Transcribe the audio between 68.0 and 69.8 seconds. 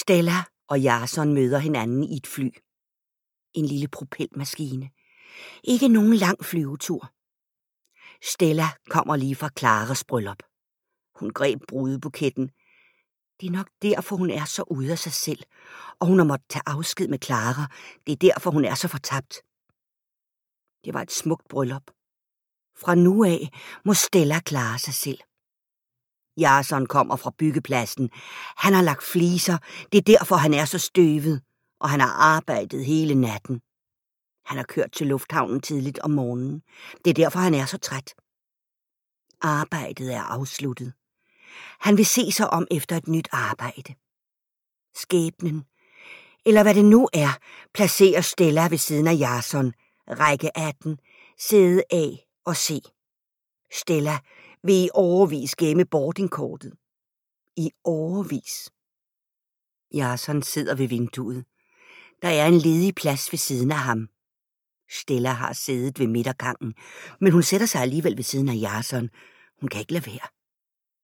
ved siden af Jason. Hun kan